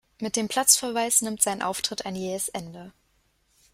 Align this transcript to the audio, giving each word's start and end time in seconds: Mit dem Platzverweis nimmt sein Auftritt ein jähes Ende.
Mit 0.19 0.35
dem 0.35 0.47
Platzverweis 0.47 1.21
nimmt 1.21 1.43
sein 1.43 1.61
Auftritt 1.61 2.07
ein 2.07 2.15
jähes 2.15 2.47
Ende. 2.49 2.91